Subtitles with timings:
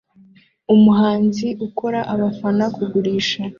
[0.75, 3.41] Umuhanzi ukora abafana kugurisha